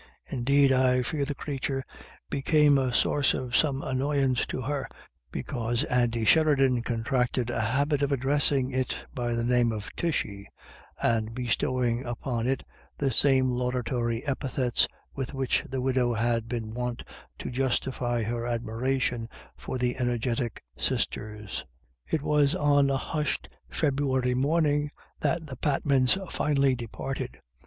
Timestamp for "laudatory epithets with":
13.51-15.35